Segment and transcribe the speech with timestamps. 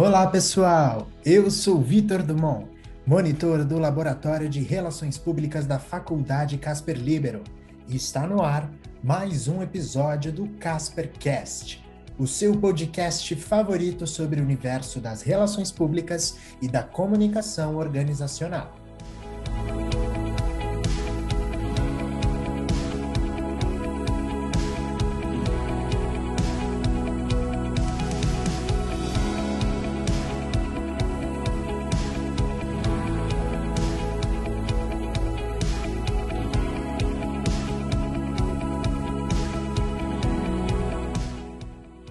[0.00, 1.08] Olá, pessoal!
[1.24, 2.68] Eu sou Vitor Dumont,
[3.04, 7.42] monitor do Laboratório de Relações Públicas da Faculdade Casper Libero.
[7.88, 8.70] E está no ar
[9.02, 11.84] mais um episódio do CasperCast,
[12.16, 18.76] o seu podcast favorito sobre o universo das relações públicas e da comunicação organizacional.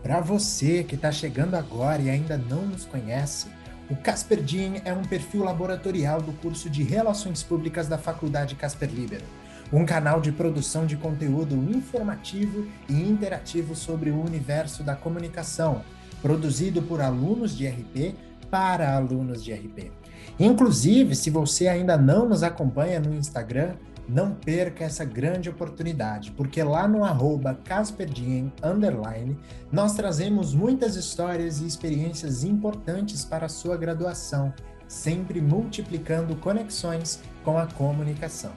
[0.08, 3.48] Para você que está chegando agora e ainda não nos conhece,
[3.90, 8.90] o Casper Dean é um perfil laboratorial do curso de Relações Públicas da Faculdade Casper
[8.90, 9.26] Libero,
[9.70, 15.82] um canal de produção de conteúdo informativo e interativo sobre o universo da comunicação,
[16.22, 18.16] produzido por alunos de RP
[18.50, 19.92] para alunos de RP.
[20.40, 23.74] Inclusive, se você ainda não nos acompanha no Instagram,
[24.08, 29.38] não perca essa grande oportunidade, porque lá no arroba CasperDien, underline,
[29.72, 34.54] nós trazemos muitas histórias e experiências importantes para a sua graduação,
[34.88, 38.54] sempre multiplicando conexões com a comunicação.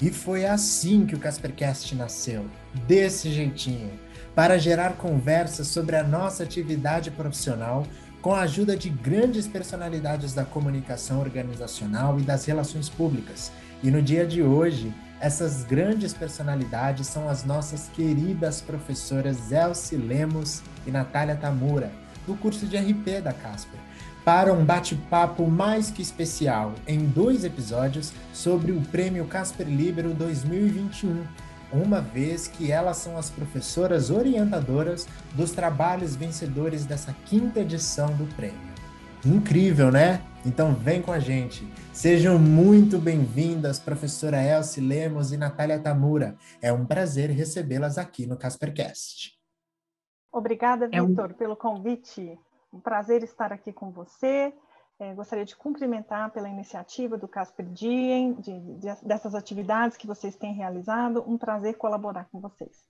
[0.00, 2.44] E foi assim que o Caspercast nasceu,
[2.86, 3.92] desse jeitinho,
[4.34, 7.86] para gerar conversas sobre a nossa atividade profissional
[8.20, 13.50] com a ajuda de grandes personalidades da comunicação organizacional e das relações públicas
[13.82, 20.62] e no dia de hoje, essas grandes personalidades são as nossas queridas professoras Elsie Lemos
[20.86, 21.90] e Natália Tamura,
[22.26, 23.78] do curso de RP da Casper,
[24.24, 31.24] para um bate-papo mais que especial em dois episódios sobre o Prêmio Casper Libero 2021,
[31.72, 38.26] uma vez que elas são as professoras orientadoras dos trabalhos vencedores dessa quinta edição do
[38.36, 38.71] prêmio.
[39.24, 40.20] Incrível, né?
[40.44, 41.64] Então vem com a gente.
[41.92, 46.36] Sejam muito bem-vindas, professora Elsie Lemos e Natália Tamura.
[46.60, 49.38] É um prazer recebê-las aqui no Caspercast.
[50.32, 51.36] Obrigada, Vitor, é um...
[51.36, 52.36] pelo convite.
[52.72, 54.52] Um prazer estar aqui com você.
[54.98, 60.34] É, gostaria de cumprimentar pela iniciativa do Casper Diem, de, de, dessas atividades que vocês
[60.34, 61.22] têm realizado.
[61.24, 62.84] Um prazer colaborar com vocês.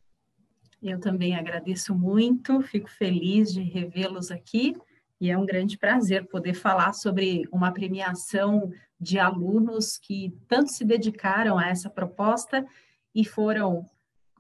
[0.83, 4.75] Eu também agradeço muito, fico feliz de revê-los aqui
[5.23, 10.85] e é um grande prazer poder falar sobre uma premiação de alunos que tanto se
[10.85, 12.67] dedicaram a essa proposta
[13.15, 13.89] e foram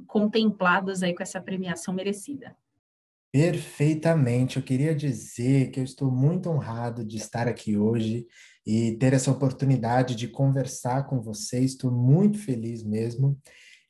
[0.08, 2.56] contemplados aí com essa premiação merecida.
[3.30, 4.56] Perfeitamente.
[4.56, 8.26] Eu queria dizer que eu estou muito honrado de estar aqui hoje
[8.66, 11.70] e ter essa oportunidade de conversar com vocês.
[11.70, 13.38] Estou muito feliz mesmo.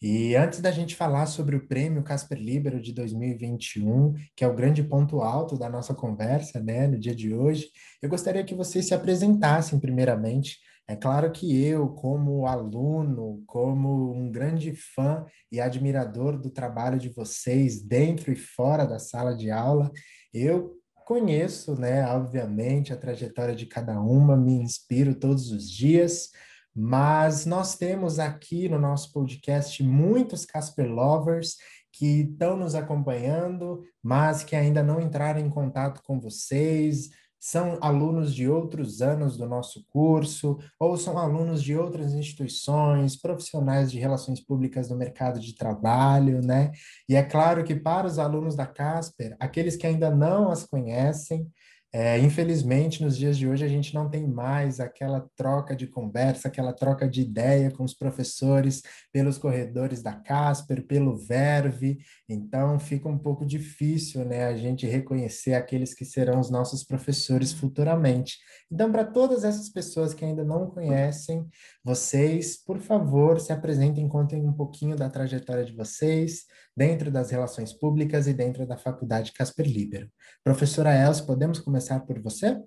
[0.02, 4.54] E antes da gente falar sobre o prêmio Casper Libero de 2021, que é o
[4.54, 7.68] grande ponto alto da nossa conversa, né, no dia de hoje,
[8.02, 10.58] eu gostaria que vocês se apresentassem primeiramente.
[10.88, 17.08] É claro que eu, como aluno, como um grande fã e admirador do trabalho de
[17.08, 19.88] vocês dentro e fora da sala de aula,
[20.34, 20.72] eu
[21.06, 26.30] conheço, né, obviamente, a trajetória de cada uma, me inspiro todos os dias.
[26.74, 31.56] Mas nós temos aqui no nosso podcast muitos Casper Lovers
[31.92, 38.32] que estão nos acompanhando, mas que ainda não entraram em contato com vocês, são alunos
[38.32, 44.40] de outros anos do nosso curso, ou são alunos de outras instituições, profissionais de relações
[44.40, 46.70] públicas no mercado de trabalho, né?
[47.08, 51.50] E é claro que para os alunos da Casper, aqueles que ainda não as conhecem,
[51.94, 56.48] é, infelizmente, nos dias de hoje, a gente não tem mais aquela troca de conversa,
[56.48, 58.80] aquela troca de ideia com os professores
[59.12, 61.98] pelos corredores da Casper, pelo Verve.
[62.26, 67.52] Então, fica um pouco difícil né, a gente reconhecer aqueles que serão os nossos professores
[67.52, 68.38] futuramente.
[68.70, 71.46] Então, para todas essas pessoas que ainda não conhecem
[71.84, 77.72] vocês, por favor, se apresentem, contem um pouquinho da trajetória de vocês dentro das relações
[77.72, 80.08] públicas e dentro da Faculdade Casper Libero.
[80.42, 82.62] Professora Elsa, podemos começar por você?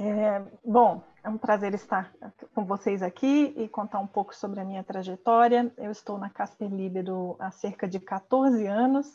[0.00, 2.12] É, bom, é um prazer estar
[2.54, 5.72] com vocês aqui e contar um pouco sobre a minha trajetória.
[5.76, 9.06] Eu estou na Casper Libero há cerca de 14 anos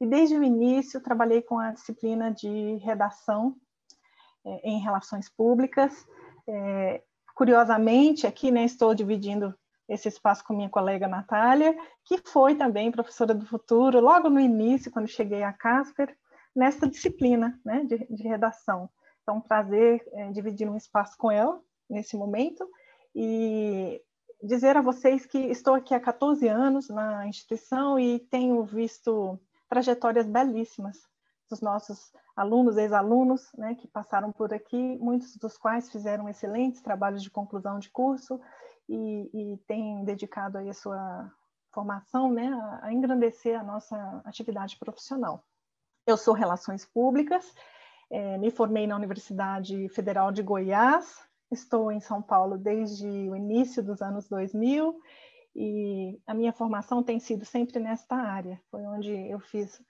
[0.00, 3.54] e desde o início trabalhei com a disciplina de redação
[4.44, 6.06] é, em relações públicas.
[6.48, 7.02] É,
[7.34, 9.54] curiosamente, aqui né, estou dividindo
[9.88, 14.90] esse espaço com minha colega Natália, que foi também professora do futuro, logo no início,
[14.90, 16.16] quando cheguei a Casper,
[16.54, 18.88] nessa disciplina né, de, de redação.
[19.22, 22.68] Então, um prazer é, dividir um espaço com ela nesse momento
[23.14, 24.02] e
[24.42, 29.38] dizer a vocês que estou aqui há 14 anos na instituição e tenho visto
[29.68, 30.98] trajetórias belíssimas
[31.48, 37.22] dos nossos alunos, ex-alunos, né, que passaram por aqui, muitos dos quais fizeram excelentes trabalhos
[37.22, 38.40] de conclusão de curso
[38.88, 41.30] e, e têm dedicado aí a sua
[41.70, 42.50] formação né,
[42.82, 45.44] a engrandecer a nossa atividade profissional.
[46.04, 47.54] Eu sou Relações Públicas,
[48.10, 51.16] é, me formei na Universidade Federal de Goiás,
[51.50, 55.00] estou em São Paulo desde o início dos anos 2000
[55.54, 58.60] e a minha formação tem sido sempre nesta área.
[58.68, 59.80] Foi onde eu fiz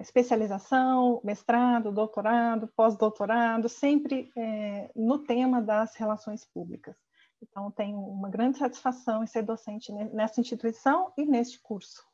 [0.00, 6.96] especialização, mestrado, doutorado, pós-doutorado, sempre é, no tema das relações públicas.
[7.42, 12.09] Então, tenho uma grande satisfação em ser docente nessa instituição e neste curso.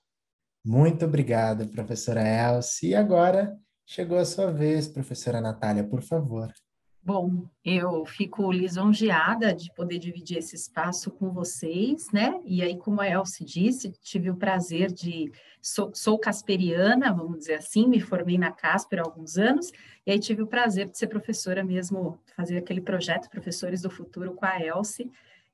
[0.66, 2.90] Muito obrigado, professora Elsie.
[2.90, 6.52] E agora chegou a sua vez, professora Natália, por favor.
[7.00, 12.40] Bom, eu fico lisonjeada de poder dividir esse espaço com vocês, né?
[12.44, 15.30] E aí, como a Elce disse, tive o prazer de.
[15.62, 19.70] Sou, sou casperiana, vamos dizer assim, me formei na Casper há alguns anos,
[20.04, 24.34] e aí tive o prazer de ser professora mesmo, fazer aquele projeto Professores do Futuro
[24.34, 25.08] com a Elce,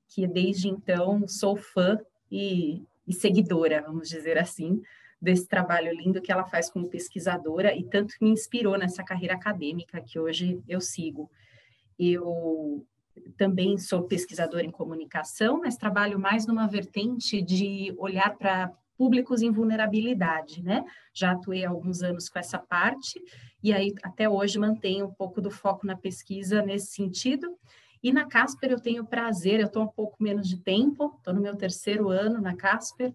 [0.09, 1.99] que desde então sou fã
[2.31, 4.81] e, e seguidora, vamos dizer assim,
[5.23, 10.01] desse trabalho lindo que ela faz como pesquisadora e tanto me inspirou nessa carreira acadêmica
[10.01, 11.31] que hoje eu sigo.
[11.97, 12.85] Eu
[13.37, 19.51] também sou pesquisadora em comunicação, mas trabalho mais numa vertente de olhar para públicos em
[19.51, 20.85] vulnerabilidade, né?
[21.15, 23.23] Já atuei há alguns anos com essa parte,
[23.63, 27.57] e aí até hoje mantenho um pouco do foco na pesquisa nesse sentido.
[28.03, 31.41] E na Casper eu tenho prazer, eu estou um pouco menos de tempo, estou no
[31.41, 33.15] meu terceiro ano na Casper,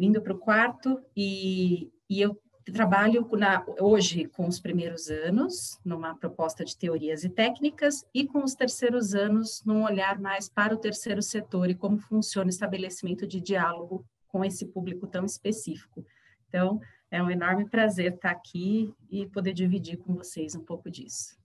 [0.00, 2.40] indo para o quarto, e, e eu
[2.72, 8.44] trabalho na, hoje com os primeiros anos, numa proposta de teorias e técnicas, e com
[8.44, 13.26] os terceiros anos, num olhar mais para o terceiro setor e como funciona o estabelecimento
[13.26, 16.04] de diálogo com esse público tão específico.
[16.48, 16.80] Então,
[17.10, 21.38] é um enorme prazer estar aqui e poder dividir com vocês um pouco disso.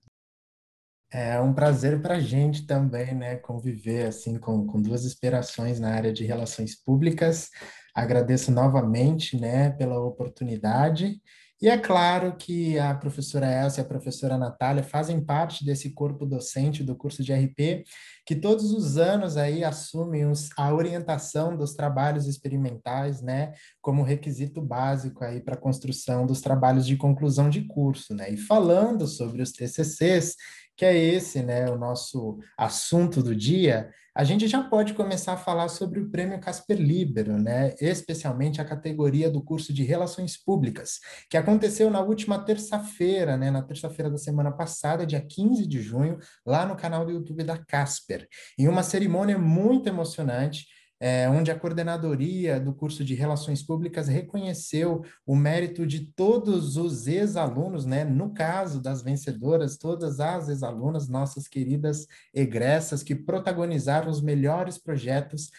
[1.12, 5.92] É um prazer para a gente também, né, conviver assim com, com duas inspirações na
[5.92, 7.50] área de relações públicas.
[7.96, 11.22] Agradeço novamente, né, pela oportunidade.
[11.62, 16.26] E é claro que a professora Elsa e a professora Natália fazem parte desse corpo
[16.26, 17.86] docente do curso de RP,
[18.26, 24.62] que todos os anos aí assumem os, a orientação dos trabalhos experimentais, né, como requisito
[24.62, 28.30] básico aí para a construção dos trabalhos de conclusão de curso, né?
[28.30, 30.36] E falando sobre os TCCs,
[30.76, 35.38] que é esse, né, o nosso assunto do dia, a gente já pode começar a
[35.38, 41.00] falar sobre o Prêmio Casper Libero, né, especialmente a categoria do curso de Relações Públicas,
[41.30, 46.18] que aconteceu na última terça-feira, né, na terça-feira da semana passada, dia 15 de junho,
[46.46, 50.66] lá no canal do YouTube da Casper, em uma cerimônia muito emocionante,
[51.00, 57.08] é, onde a coordenadoria do curso de Relações Públicas reconheceu o mérito de todos os
[57.08, 58.04] ex-alunos, né?
[58.04, 65.50] no caso das vencedoras, todas as ex-alunas, nossas queridas egressas, que protagonizaram os melhores projetos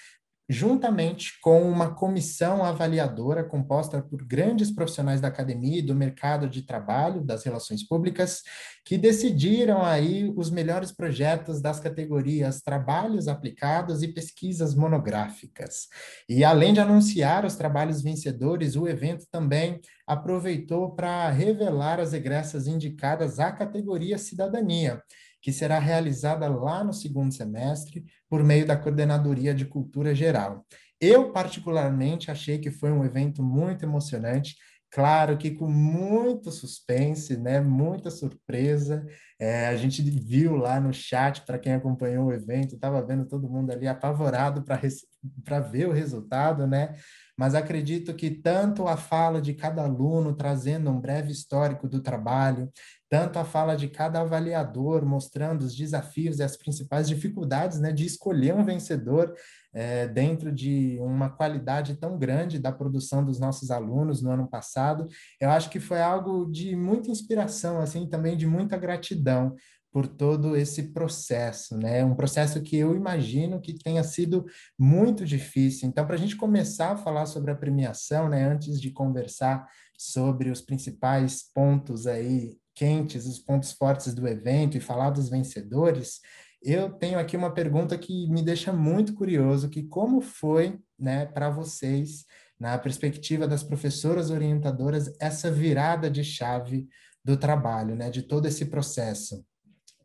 [0.48, 6.62] juntamente com uma comissão avaliadora composta por grandes profissionais da academia e do mercado de
[6.62, 8.42] trabalho, das relações públicas,
[8.84, 15.88] que decidiram aí os melhores projetos das categorias trabalhos aplicados e pesquisas monográficas.
[16.28, 22.68] E além de anunciar os trabalhos vencedores, o evento também aproveitou para revelar as egressas
[22.68, 25.02] indicadas à categoria cidadania
[25.46, 30.66] que será realizada lá no segundo semestre por meio da Coordenadoria de Cultura Geral.
[31.00, 34.56] Eu, particularmente, achei que foi um evento muito emocionante,
[34.90, 37.60] claro que com muito suspense, né?
[37.60, 39.06] muita surpresa.
[39.38, 43.48] É, a gente viu lá no chat, para quem acompanhou o evento, estava vendo todo
[43.48, 46.92] mundo ali apavorado para ver o resultado, né?
[47.36, 52.70] Mas acredito que tanto a fala de cada aluno, trazendo um breve histórico do trabalho,
[53.10, 58.06] tanto a fala de cada avaliador, mostrando os desafios e as principais dificuldades né, de
[58.06, 59.34] escolher um vencedor
[59.72, 65.06] é, dentro de uma qualidade tão grande da produção dos nossos alunos no ano passado,
[65.38, 69.54] eu acho que foi algo de muita inspiração, assim, também de muita gratidão
[69.96, 72.04] por todo esse processo, né?
[72.04, 74.44] Um processo que eu imagino que tenha sido
[74.78, 75.88] muito difícil.
[75.88, 78.44] Então, para a gente começar a falar sobre a premiação, né?
[78.46, 84.80] Antes de conversar sobre os principais pontos aí quentes, os pontos fortes do evento e
[84.80, 86.20] falar dos vencedores,
[86.62, 91.48] eu tenho aqui uma pergunta que me deixa muito curioso, que como foi, né, para
[91.48, 92.26] vocês,
[92.60, 96.86] na perspectiva das professoras orientadoras, essa virada de chave
[97.24, 99.42] do trabalho, né, de todo esse processo?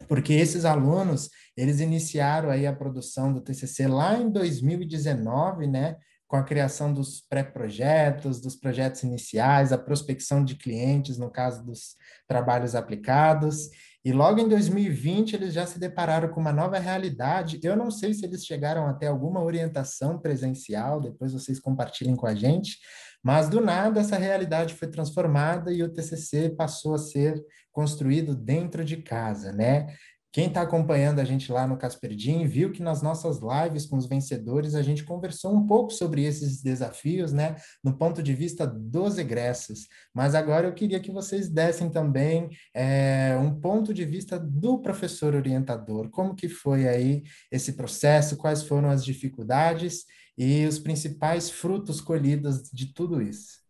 [0.07, 6.37] Porque esses alunos, eles iniciaram aí a produção do TCC lá em 2019, né, com
[6.37, 12.73] a criação dos pré-projetos, dos projetos iniciais, a prospecção de clientes, no caso dos trabalhos
[12.73, 13.69] aplicados.
[14.03, 17.59] E logo em 2020 eles já se depararam com uma nova realidade.
[17.61, 22.33] Eu não sei se eles chegaram até alguma orientação presencial, depois vocês compartilhem com a
[22.33, 22.79] gente,
[23.23, 28.83] mas do nada essa realidade foi transformada e o TCC passou a ser construído dentro
[28.83, 29.87] de casa, né?
[30.33, 34.05] Quem está acompanhando a gente lá no Casperdim viu que nas nossas lives com os
[34.07, 39.17] vencedores a gente conversou um pouco sobre esses desafios, né, no ponto de vista dos
[39.17, 39.87] egressos.
[40.13, 45.35] Mas agora eu queria que vocês dessem também é, um ponto de vista do professor
[45.35, 46.09] orientador.
[46.09, 48.37] Como que foi aí esse processo?
[48.37, 50.05] Quais foram as dificuldades
[50.43, 53.61] e os principais frutos colhidos de tudo isso?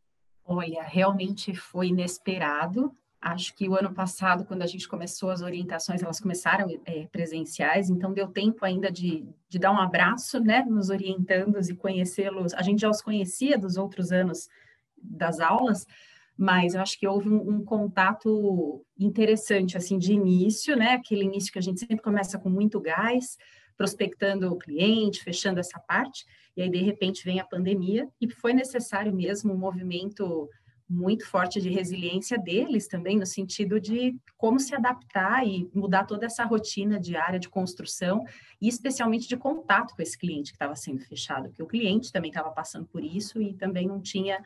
[0.46, 6.02] Olha, realmente foi inesperado Acho que o ano passado, quando a gente começou as orientações,
[6.02, 10.90] elas começaram é, presenciais, então deu tempo ainda de, de dar um abraço, né, nos
[10.90, 12.52] orientandos e conhecê-los.
[12.56, 14.50] A gente já os conhecia dos outros anos
[14.98, 15.86] das aulas,
[16.36, 21.54] mas eu acho que houve um, um, contato interessante, assim, de início, né, aquele início
[21.54, 23.38] que a gente sempre começa com muito gás,
[23.78, 28.54] prospectando o cliente, fechando essa parte, e aí, de repente, vem a pandemia, e foi
[28.54, 30.50] necessário mesmo um movimento
[30.92, 36.26] muito forte de resiliência deles também, no sentido de como se adaptar e mudar toda
[36.26, 38.26] essa rotina diária de construção
[38.62, 42.30] e especialmente de contato com esse cliente que estava sendo fechado, porque o cliente também
[42.30, 44.44] estava passando por isso e também não tinha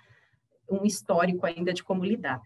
[0.70, 2.40] um histórico ainda de como lidar.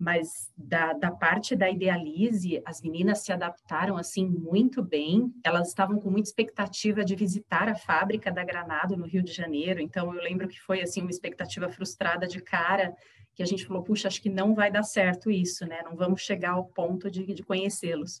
[0.00, 5.30] Mas da, da parte da Idealize, as meninas se adaptaram assim muito bem.
[5.44, 9.78] Elas estavam com muita expectativa de visitar a fábrica da Granado no Rio de Janeiro.
[9.78, 12.96] Então eu lembro que foi assim uma expectativa frustrada de cara
[13.34, 15.82] que a gente falou, puxa, acho que não vai dar certo isso, né?
[15.84, 18.20] Não vamos chegar ao ponto de, de conhecê-los.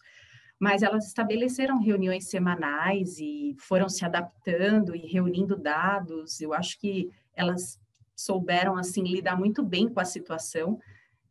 [0.58, 6.42] Mas elas estabeleceram reuniões semanais e foram se adaptando e reunindo dados.
[6.42, 7.80] Eu acho que elas
[8.14, 10.78] souberam assim lidar muito bem com a situação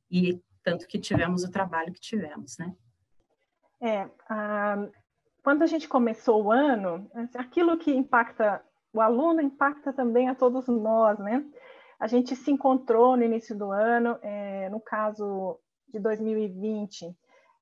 [0.09, 2.75] e tanto que tivemos o trabalho que tivemos, né?
[3.81, 4.09] É,
[5.41, 8.63] quando a gente começou o ano, aquilo que impacta
[8.93, 11.45] o aluno impacta também a todos nós, né?
[11.99, 17.15] A gente se encontrou no início do ano, é, no caso de 2020,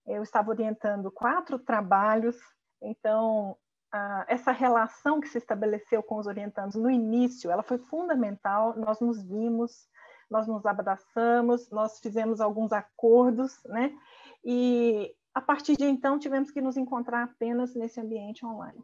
[0.05, 2.37] eu estava orientando quatro trabalhos,
[2.81, 3.57] então
[3.91, 8.99] a, essa relação que se estabeleceu com os orientandos no início, ela foi fundamental, nós
[9.01, 9.87] nos vimos,
[10.29, 13.95] nós nos abraçamos, nós fizemos alguns acordos, né?
[14.43, 18.83] E a partir de então tivemos que nos encontrar apenas nesse ambiente online.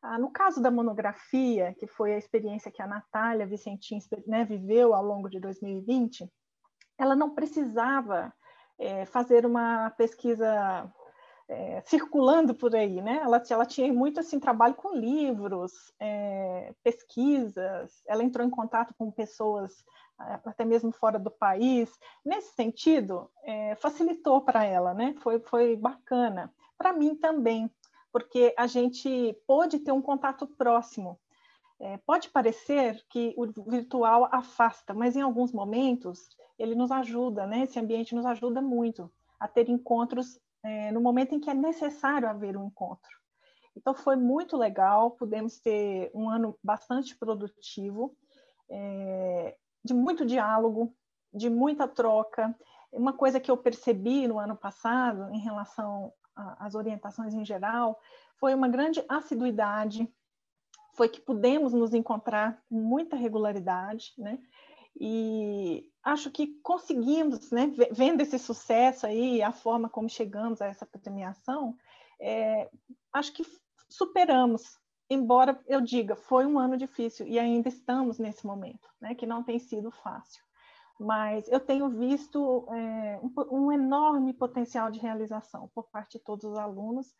[0.00, 4.94] Ah, no caso da monografia, que foi a experiência que a Natália Vicentim né, viveu
[4.94, 6.30] ao longo de 2020,
[6.96, 8.32] ela não precisava
[8.78, 10.90] é, fazer uma pesquisa
[11.48, 13.20] é, circulando por aí, né?
[13.22, 18.02] Ela, ela tinha muito assim trabalho com livros, é, pesquisas.
[18.06, 19.84] Ela entrou em contato com pessoas
[20.18, 21.90] até mesmo fora do país.
[22.24, 25.14] Nesse sentido, é, facilitou para ela, né?
[25.20, 26.52] Foi foi bacana.
[26.76, 27.70] Para mim também,
[28.12, 31.18] porque a gente pôde ter um contato próximo.
[32.04, 36.28] Pode parecer que o virtual afasta, mas em alguns momentos
[36.58, 37.62] ele nos ajuda, né?
[37.62, 42.28] Esse ambiente nos ajuda muito a ter encontros é, no momento em que é necessário
[42.28, 43.10] haver um encontro.
[43.76, 48.16] Então foi muito legal, pudemos ter um ano bastante produtivo,
[48.68, 50.94] é, de muito diálogo,
[51.32, 52.54] de muita troca.
[52.90, 56.12] Uma coisa que eu percebi no ano passado em relação
[56.58, 58.00] as orientações em geral,
[58.36, 60.08] foi uma grande assiduidade,
[60.94, 64.38] foi que pudemos nos encontrar com muita regularidade, né?
[65.00, 70.86] E acho que conseguimos, né, vendo esse sucesso aí, a forma como chegamos a essa
[70.86, 71.76] premiação,
[72.18, 72.70] é,
[73.12, 73.44] acho que
[73.90, 74.78] superamos,
[75.10, 79.42] embora eu diga, foi um ano difícil e ainda estamos nesse momento, né, que não
[79.42, 80.42] tem sido fácil.
[80.98, 86.44] Mas eu tenho visto é, um, um, enorme potencial de realização por parte de todos
[86.44, 87.14] os alunos.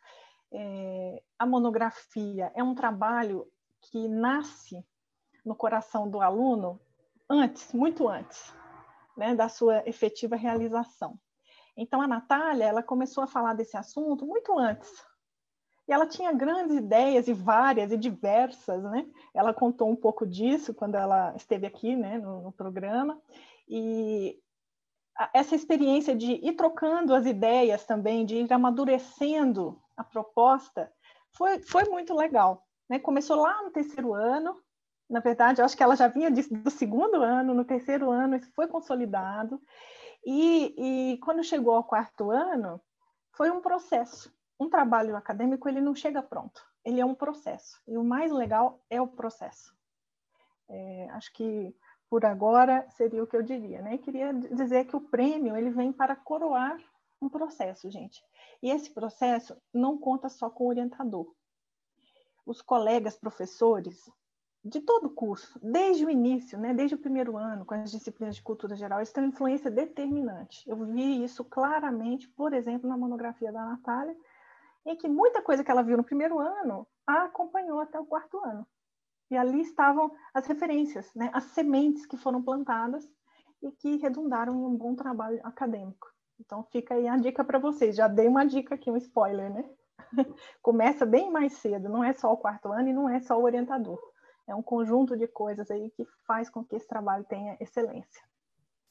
[0.50, 3.46] É, a monografia é um trabalho
[3.82, 4.84] que nasce
[5.44, 6.80] no coração do aluno
[7.30, 8.52] antes, muito antes,
[9.18, 11.18] né, da sua efetiva realização.
[11.76, 14.90] Então, a Natália, ela começou a falar desse assunto muito antes.
[15.86, 19.06] E ela tinha grandes ideias, e várias, e diversas, né?
[19.34, 23.20] Ela contou um pouco disso quando ela esteve aqui, né, no, no programa.
[23.68, 24.38] E
[25.32, 30.92] essa experiência de ir trocando as ideias também, de ir amadurecendo a proposta,
[31.32, 32.66] foi, foi muito legal.
[32.88, 32.98] Né?
[32.98, 34.60] Começou lá no terceiro ano,
[35.08, 38.50] na verdade, eu acho que ela já vinha do segundo ano, no terceiro ano isso
[38.52, 39.60] foi consolidado,
[40.24, 42.80] e, e quando chegou ao quarto ano,
[43.32, 44.32] foi um processo.
[44.60, 48.80] Um trabalho acadêmico, ele não chega pronto, ele é um processo, e o mais legal
[48.90, 49.72] é o processo
[50.68, 51.74] É, acho que
[52.10, 53.98] por agora seria o que eu diria, né?
[53.98, 56.78] queria dizer que o prêmio ele vem para coroar
[57.20, 58.22] um processo, gente.
[58.62, 61.32] E esse processo não conta só com o orientador.
[62.46, 64.10] Os colegas professores
[64.68, 68.36] de todo o curso, desde o início, né, desde o primeiro ano, com as disciplinas
[68.36, 70.68] de cultura geral, eles têm uma influência determinante.
[70.68, 74.14] Eu vi isso claramente, por exemplo, na monografia da Natália,
[74.84, 78.38] em que muita coisa que ela viu no primeiro ano a acompanhou até o quarto
[78.44, 78.66] ano.
[79.30, 83.08] E ali estavam as referências, né, as sementes que foram plantadas
[83.62, 86.08] e que redundaram em um bom trabalho acadêmico.
[86.38, 87.96] Então fica aí a dica para vocês.
[87.96, 89.68] Já dei uma dica aqui, um spoiler, né?
[90.62, 93.44] Começa bem mais cedo, não é só o quarto ano e não é só o
[93.44, 93.98] orientador.
[94.48, 98.22] É um conjunto de coisas aí que faz com que esse trabalho tenha excelência.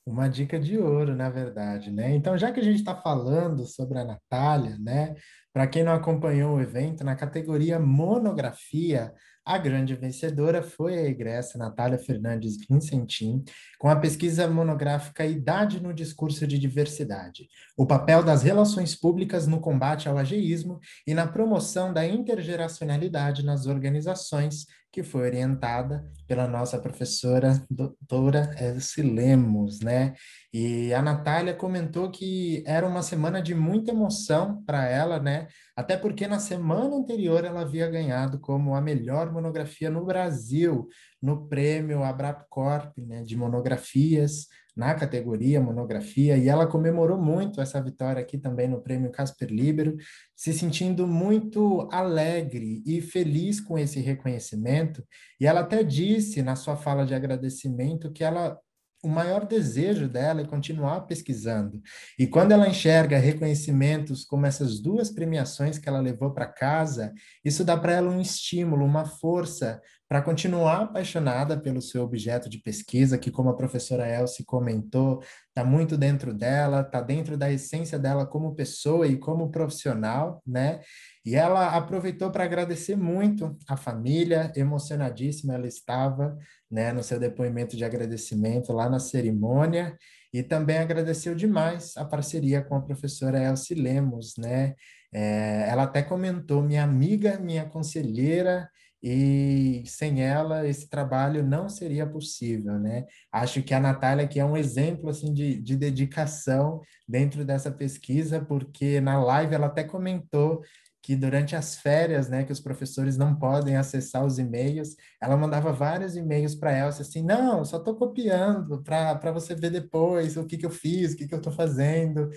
[0.05, 2.15] Uma dica de ouro, na verdade, né?
[2.15, 5.15] Então, já que a gente está falando sobre a Natália, né?
[5.51, 9.13] Para quem não acompanhou o evento, na categoria monografia,
[9.47, 13.43] a grande vencedora foi a egressa Natália Fernandes Vincentim,
[13.79, 17.47] com a pesquisa monográfica Idade no Discurso de Diversidade,
[17.77, 23.67] o papel das relações públicas no combate ao ageísmo e na promoção da intergeracionalidade nas
[23.67, 24.65] organizações,
[24.97, 30.15] que foi orientada pela nossa professora doutora Elsie Lemos, né?
[30.51, 35.49] E a Natália comentou que era uma semana de muita emoção para ela, né?
[35.75, 40.87] Até porque na semana anterior ela havia ganhado como a melhor monografia no Brasil,
[41.21, 48.21] no prêmio Abrapcorp, né, de monografias, na categoria monografia, e ela comemorou muito essa vitória
[48.21, 49.97] aqui também no prêmio Casper Libero,
[50.35, 55.03] se sentindo muito alegre e feliz com esse reconhecimento,
[55.41, 58.59] e ela até disse na sua fala de agradecimento que ela
[59.03, 61.81] o maior desejo dela é continuar pesquisando.
[62.17, 67.13] E quando ela enxerga reconhecimentos como essas duas premiações que ela levou para casa,
[67.45, 72.59] isso dá para ela um estímulo, uma força para continuar apaixonada pelo seu objeto de
[72.59, 77.99] pesquisa, que, como a professora Elsie comentou, está muito dentro dela, está dentro da essência
[77.99, 80.79] dela como pessoa e como profissional, né?
[81.25, 86.37] E ela aproveitou para agradecer muito a família, emocionadíssima ela estava,
[86.71, 89.97] né, no seu depoimento de agradecimento lá na cerimônia,
[90.33, 94.73] e também agradeceu demais a parceria com a professora Elsie Lemos, né?
[95.13, 98.69] É, ela até comentou, minha amiga, minha conselheira,
[99.01, 103.05] e sem ela esse trabalho não seria possível, né?
[103.31, 108.43] Acho que a Natália aqui é um exemplo assim de, de dedicação dentro dessa pesquisa,
[108.43, 110.61] porque na live ela até comentou
[111.07, 114.89] que durante as férias, né, que os professores não podem acessar os e-mails,
[115.21, 120.35] ela mandava vários e-mails para Elsa assim, não, só estou copiando para você ver depois
[120.35, 122.29] o que, que eu fiz, o que, que eu estou fazendo.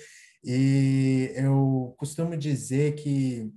[0.44, 3.50] E eu costumo dizer que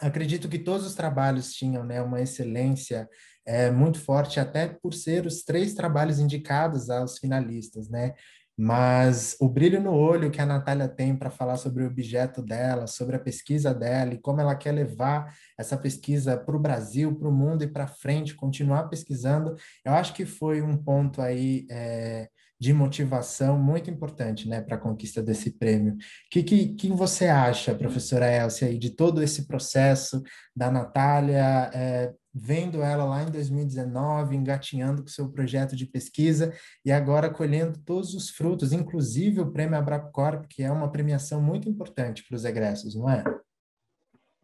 [0.00, 3.08] acredito que todos os trabalhos tinham né, uma excelência
[3.46, 8.14] é, muito forte, até por ser os três trabalhos indicados aos finalistas, né?
[8.58, 12.86] Mas o brilho no olho que a Natália tem para falar sobre o objeto dela,
[12.86, 17.28] sobre a pesquisa dela e como ela quer levar essa pesquisa para o Brasil, para
[17.28, 19.54] o mundo e para frente, continuar pesquisando,
[19.84, 24.80] eu acho que foi um ponto aí é, de motivação muito importante né, para a
[24.80, 25.94] conquista desse prêmio.
[25.94, 25.98] O
[26.30, 30.22] que, que, que, você acha, professora Elcia, aí, de todo esse processo
[30.54, 31.70] da Natália?
[31.74, 36.52] É, vendo ela lá em 2019, engatinhando com seu projeto de pesquisa
[36.84, 41.68] e agora colhendo todos os frutos, inclusive o Prêmio Abracorp, que é uma premiação muito
[41.68, 43.24] importante para os egressos, não é?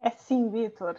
[0.01, 0.95] É sim, Vitor.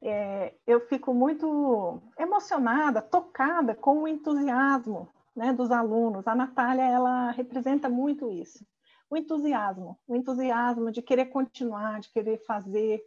[0.00, 6.26] É, eu fico muito emocionada, tocada com o entusiasmo né, dos alunos.
[6.26, 8.66] A Natália, ela representa muito isso.
[9.08, 13.00] O entusiasmo, o entusiasmo de querer continuar, de querer fazer,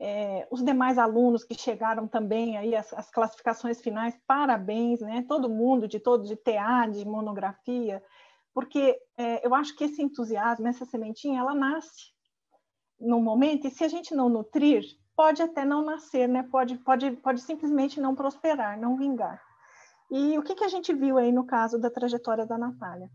[0.00, 5.24] é, os demais alunos que chegaram também aí as, as, classificações finais, parabéns, né?
[5.28, 8.02] Todo mundo de todo de TA, de monografia,
[8.52, 12.10] porque é, eu acho que esse entusiasmo, essa sementinha, ela nasce
[12.98, 14.82] no momento e se a gente não nutrir,
[15.14, 16.42] pode até não nascer, né?
[16.42, 19.45] Pode, pode, pode simplesmente não prosperar, não vingar.
[20.10, 23.10] E o que, que a gente viu aí no caso da trajetória da Natália?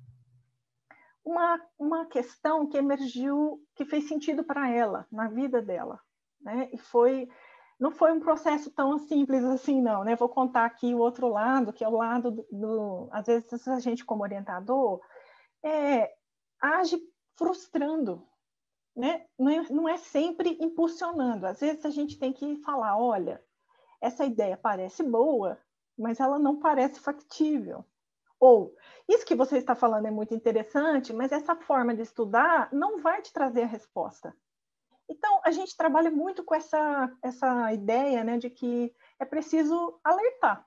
[1.24, 6.00] Uma, uma questão que emergiu, que fez sentido para ela, na vida dela,
[6.42, 6.70] né?
[6.74, 7.30] E foi
[7.80, 10.16] não foi um processo tão simples assim, não, né?
[10.16, 13.80] Vou contar aqui o outro lado, que é o lado do, do às vezes a
[13.80, 15.02] gente como orientador
[15.64, 16.14] é,
[16.62, 17.00] age
[17.36, 18.28] frustrando,
[18.96, 19.26] né?
[19.38, 21.48] Não é, não é sempre impulsionando.
[21.48, 23.44] Às vezes a gente tem que falar, olha,
[24.00, 25.58] essa ideia parece boa,
[26.02, 27.86] mas ela não parece factível.
[28.40, 28.76] Ou,
[29.08, 33.22] isso que você está falando é muito interessante, mas essa forma de estudar não vai
[33.22, 34.36] te trazer a resposta.
[35.08, 40.66] Então, a gente trabalha muito com essa, essa ideia né, de que é preciso alertar.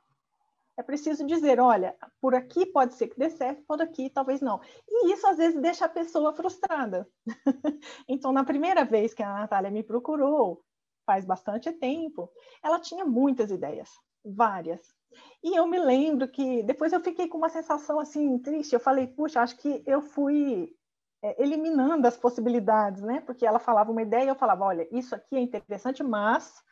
[0.77, 4.61] É preciso dizer, olha, por aqui pode ser que dê certo, por aqui talvez não.
[4.89, 7.09] E isso às vezes deixa a pessoa frustrada.
[8.09, 10.63] então, na primeira vez que a Natália me procurou,
[11.07, 12.31] faz bastante tempo,
[12.63, 13.91] ela tinha muitas ideias,
[14.25, 14.95] várias.
[15.43, 18.73] E eu me lembro que depois eu fiquei com uma sensação assim triste.
[18.73, 20.75] Eu falei, puxa, acho que eu fui
[21.23, 23.21] é, eliminando as possibilidades, né?
[23.21, 26.63] Porque ela falava uma ideia e eu falava, olha, isso aqui é interessante, mas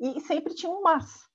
[0.00, 1.28] e sempre tinha um mas.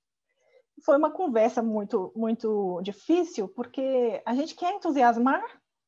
[0.83, 5.43] Foi uma conversa muito muito difícil porque a gente quer entusiasmar,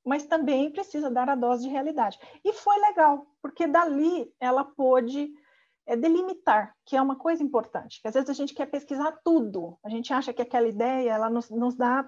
[0.05, 2.19] mas também precisa dar a dose de realidade.
[2.45, 5.33] E foi legal, porque dali ela pôde
[5.87, 9.79] é delimitar, que é uma coisa importante, que às vezes a gente quer pesquisar tudo,
[9.81, 12.07] a gente acha que aquela ideia ela nos, nos dá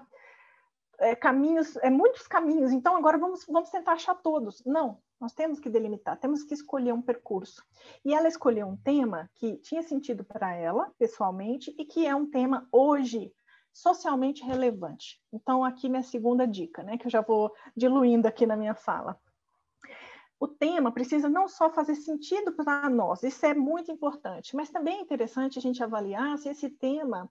[0.98, 4.62] é, caminhos, é, muitos caminhos, então agora vamos, vamos tentar achar todos.
[4.66, 7.64] Não, nós temos que delimitar, temos que escolher um percurso.
[8.04, 12.30] E ela escolheu um tema que tinha sentido para ela, pessoalmente, e que é um
[12.30, 13.32] tema hoje
[13.72, 15.18] socialmente relevante.
[15.32, 19.18] Então, aqui minha segunda dica, né, que eu já vou diluindo aqui na minha fala
[20.40, 24.96] o tema precisa não só fazer sentido para nós, isso é muito importante, mas também
[24.96, 27.30] é interessante a gente avaliar se esse tema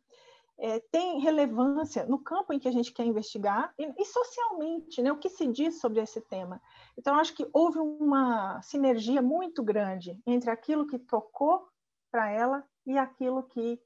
[0.60, 5.12] é, tem relevância no campo em que a gente quer investigar e, e, socialmente, né,
[5.12, 6.62] o que se diz sobre esse tema.
[6.96, 11.68] Então, acho que houve uma sinergia muito grande entre aquilo que tocou
[12.12, 13.82] para ela e aquilo que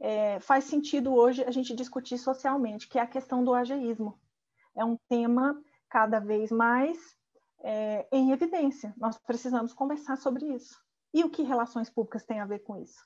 [0.00, 4.18] é, faz sentido hoje a gente discutir socialmente, que é a questão do ageísmo.
[4.74, 7.14] É um tema cada vez mais
[7.62, 8.92] é, em evidência.
[8.96, 10.78] Nós precisamos conversar sobre isso.
[11.14, 13.04] E o que relações públicas tem a ver com isso?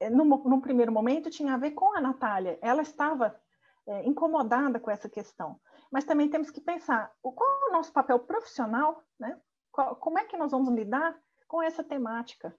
[0.00, 2.58] É, num, num primeiro momento, tinha a ver com a Natália.
[2.62, 3.38] Ela estava
[3.86, 5.60] é, incomodada com essa questão.
[5.90, 9.38] Mas também temos que pensar o, qual é o nosso papel profissional, né?
[9.70, 12.54] Qual, como é que nós vamos lidar com essa temática?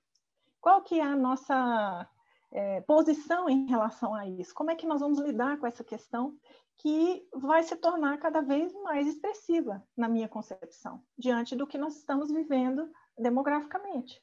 [0.62, 2.08] Qual que é a nossa
[2.52, 4.54] é, posição em relação a isso?
[4.54, 6.38] Como é que nós vamos lidar com essa questão
[6.78, 11.96] que vai se tornar cada vez mais expressiva, na minha concepção, diante do que nós
[11.96, 14.22] estamos vivendo demograficamente.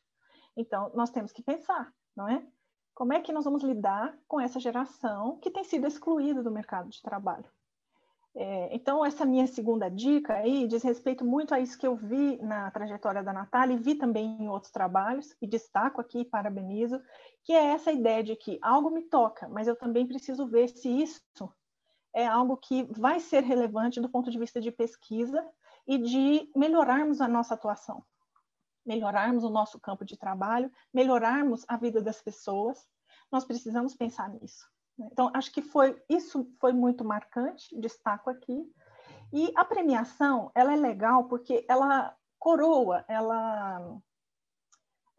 [0.56, 2.46] Então, nós temos que pensar, não é?
[2.94, 6.90] Como é que nós vamos lidar com essa geração que tem sido excluída do mercado
[6.90, 7.50] de trabalho?
[8.34, 12.40] É, então, essa minha segunda dica aí diz respeito muito a isso que eu vi
[12.42, 17.00] na trajetória da Natália e vi também em outros trabalhos, e destaco aqui e parabenizo,
[17.42, 20.88] que é essa ideia de que algo me toca, mas eu também preciso ver se
[20.88, 21.20] isso
[22.14, 25.46] é algo que vai ser relevante do ponto de vista de pesquisa
[25.86, 28.04] e de melhorarmos a nossa atuação,
[28.84, 32.86] melhorarmos o nosso campo de trabalho, melhorarmos a vida das pessoas.
[33.30, 34.68] Nós precisamos pensar nisso.
[34.98, 35.08] Né?
[35.12, 38.70] Então, acho que foi isso foi muito marcante, destaco aqui.
[39.32, 44.00] E a premiação, ela é legal porque ela coroa, ela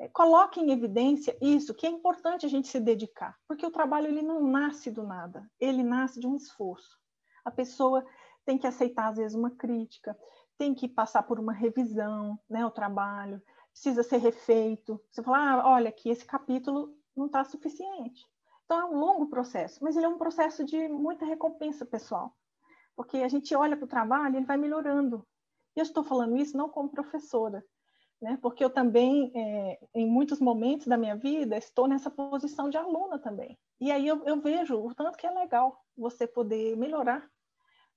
[0.01, 4.07] é, coloca em evidência isso, que é importante a gente se dedicar, porque o trabalho
[4.07, 6.97] ele não nasce do nada, ele nasce de um esforço.
[7.45, 8.03] A pessoa
[8.43, 10.17] tem que aceitar, às vezes, uma crítica,
[10.57, 13.39] tem que passar por uma revisão, né, o trabalho,
[13.71, 14.99] precisa ser refeito.
[15.11, 18.25] Você fala, ah, olha, aqui esse capítulo não está suficiente.
[18.65, 22.35] Então, é um longo processo, mas ele é um processo de muita recompensa pessoal,
[22.95, 25.23] porque a gente olha para o trabalho e ele vai melhorando.
[25.75, 27.63] E eu estou falando isso não como professora,
[28.21, 28.37] né?
[28.41, 33.17] Porque eu também, é, em muitos momentos da minha vida, estou nessa posição de aluna
[33.17, 33.57] também.
[33.79, 37.27] E aí eu, eu vejo o tanto que é legal você poder melhorar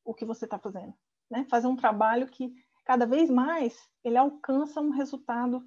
[0.04, 0.94] o que você está fazendo,
[1.30, 1.46] né?
[1.50, 5.62] Fazer um trabalho que cada vez mais ele alcança um resultado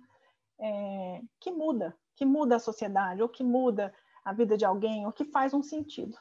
[0.60, 3.94] é, que muda, que muda a sociedade, ou que muda
[4.26, 6.18] a vida de alguém, ou que faz um sentido.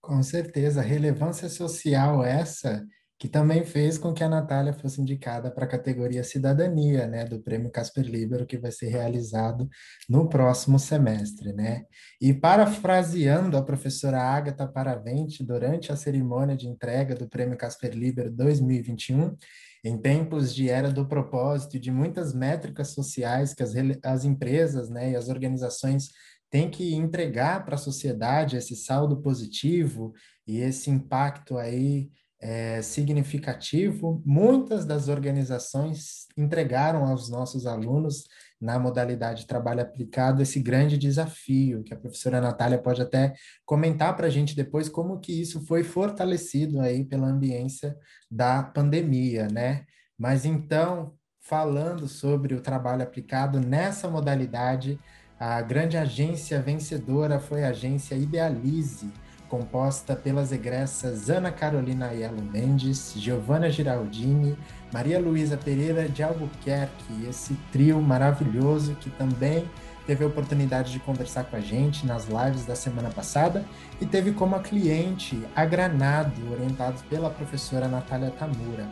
[0.00, 2.86] Com certeza, relevância social essa
[3.18, 7.40] que também fez com que a Natália fosse indicada para a categoria Cidadania, né, do
[7.40, 9.68] Prêmio Casper Libero, que vai ser realizado
[10.08, 11.84] no próximo semestre, né?
[12.20, 18.30] E parafraseando a professora Agatha Paravente durante a cerimônia de entrega do Prêmio Casper Libero
[18.30, 19.36] 2021,
[19.84, 23.72] em tempos de era do propósito e de muitas métricas sociais que as,
[24.04, 26.08] as empresas, né, e as organizações
[26.50, 30.12] têm que entregar para a sociedade esse saldo positivo
[30.46, 32.08] e esse impacto aí
[32.40, 34.22] é, significativo.
[34.24, 38.24] Muitas das organizações entregaram aos nossos alunos,
[38.60, 44.26] na modalidade trabalho aplicado, esse grande desafio, que a professora Natália pode até comentar para
[44.26, 47.96] a gente depois como que isso foi fortalecido aí pela ambiência
[48.30, 49.84] da pandemia, né?
[50.18, 54.98] Mas então, falando sobre o trabalho aplicado nessa modalidade,
[55.38, 59.08] a grande agência vencedora foi a agência Idealize,
[59.48, 64.56] composta pelas egressas Ana Carolina Aiello Mendes, Giovanna Giraldini,
[64.92, 69.68] Maria Luísa Pereira de Albuquerque, esse trio maravilhoso que também
[70.06, 73.64] teve a oportunidade de conversar com a gente nas lives da semana passada
[74.00, 78.88] e teve como cliente a Granado, orientados pela professora Natália Tamura.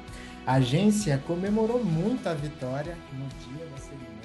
[0.47, 4.16] A agência comemorou muito a vitória no dia da cerimônia.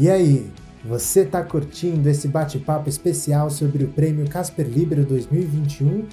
[0.00, 0.50] E aí,
[0.82, 6.06] você está curtindo esse bate-papo especial sobre o Prêmio Casper Libero 2021?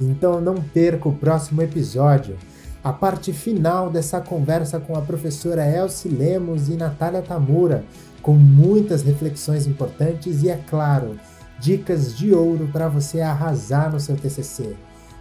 [0.00, 2.36] Então não perca o próximo episódio,
[2.82, 7.84] a parte final dessa conversa com a professora Elsie Lemos e Natália Tamura,
[8.20, 11.16] com muitas reflexões importantes e, é claro,
[11.60, 14.74] dicas de ouro para você arrasar no seu TCC.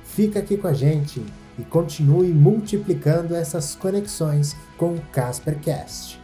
[0.04, 1.24] Fica aqui com a gente
[1.60, 6.20] e continue multiplicando essas conexões com o CasperCast.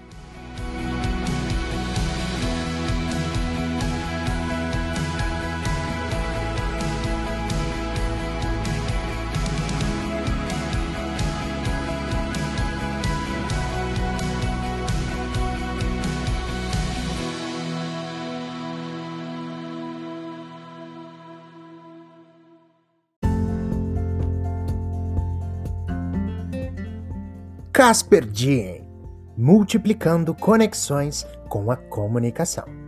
[27.85, 28.81] Casper Diem,
[29.37, 32.84] multiplicando conexões com a comunicação.